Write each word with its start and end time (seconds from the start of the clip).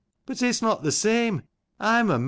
But 0.25 0.41
it's 0.41 0.63
not 0.63 0.81
the 0.81 0.91
same. 0.91 1.43
I'm 1.79 2.07
a 2.09 2.13
man. 2.13 2.19